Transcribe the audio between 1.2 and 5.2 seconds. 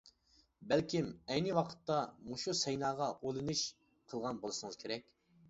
ئەينى ۋاقىتتا مۇشۇ سەيناغا ئۇلىنىش قىلغان بولسىڭىز كېرەك.